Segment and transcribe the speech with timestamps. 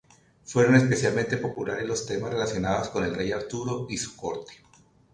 [0.45, 4.53] Fueron especialmente populares los temas relacionados con el rey Arturo y su corte.